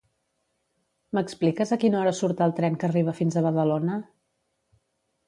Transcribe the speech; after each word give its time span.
M'expliques 1.17 1.73
a 1.75 1.77
quina 1.83 1.99
hora 1.99 2.13
surt 2.21 2.41
el 2.45 2.55
tren 2.61 2.79
que 2.85 2.87
arriba 2.89 3.15
fins 3.21 3.39
a 3.39 3.45
Badalona? 3.49 3.99